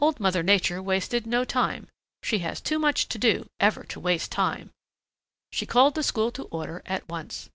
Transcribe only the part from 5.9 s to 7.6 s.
the school to order at once.